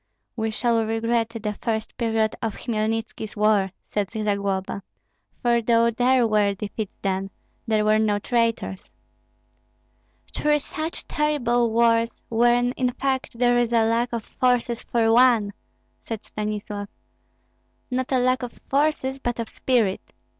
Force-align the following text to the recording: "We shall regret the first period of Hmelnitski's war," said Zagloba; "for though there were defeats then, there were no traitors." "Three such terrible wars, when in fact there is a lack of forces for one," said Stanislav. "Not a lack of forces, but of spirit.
"We 0.35 0.49
shall 0.49 0.83
regret 0.83 1.29
the 1.29 1.53
first 1.61 1.95
period 1.95 2.35
of 2.41 2.55
Hmelnitski's 2.55 3.37
war," 3.37 3.69
said 3.87 4.09
Zagloba; 4.09 4.81
"for 5.43 5.61
though 5.61 5.91
there 5.91 6.25
were 6.25 6.55
defeats 6.55 6.97
then, 7.03 7.29
there 7.67 7.85
were 7.85 7.99
no 7.99 8.17
traitors." 8.17 8.89
"Three 10.33 10.57
such 10.57 11.07
terrible 11.07 11.69
wars, 11.71 12.23
when 12.29 12.71
in 12.71 12.93
fact 12.93 13.37
there 13.37 13.57
is 13.57 13.71
a 13.71 13.85
lack 13.85 14.11
of 14.11 14.23
forces 14.25 14.81
for 14.81 15.13
one," 15.13 15.53
said 16.03 16.25
Stanislav. 16.25 16.87
"Not 17.91 18.11
a 18.11 18.17
lack 18.17 18.41
of 18.41 18.53
forces, 18.69 19.19
but 19.19 19.39
of 19.39 19.49
spirit. 19.49 20.13